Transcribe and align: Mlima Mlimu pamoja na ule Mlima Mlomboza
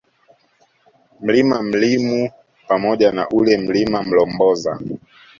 Mlima 1.19 1.61
Mlimu 1.63 2.31
pamoja 2.67 3.11
na 3.11 3.29
ule 3.29 3.57
Mlima 3.57 4.03
Mlomboza 4.03 4.79